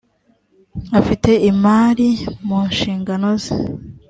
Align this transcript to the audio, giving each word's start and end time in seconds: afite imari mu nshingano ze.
afite 0.99 1.31
imari 1.51 2.09
mu 2.47 2.59
nshingano 2.69 3.29
ze. 3.43 3.57